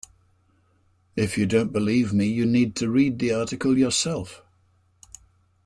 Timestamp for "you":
1.37-1.45, 2.25-2.47